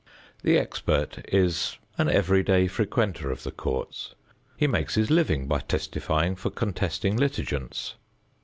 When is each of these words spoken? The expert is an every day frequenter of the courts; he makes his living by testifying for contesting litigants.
The 0.41 0.57
expert 0.57 1.19
is 1.31 1.77
an 1.95 2.09
every 2.09 2.41
day 2.41 2.65
frequenter 2.65 3.29
of 3.29 3.43
the 3.43 3.51
courts; 3.51 4.15
he 4.57 4.65
makes 4.65 4.95
his 4.95 5.11
living 5.11 5.47
by 5.47 5.59
testifying 5.59 6.35
for 6.35 6.49
contesting 6.49 7.17
litigants. 7.17 7.93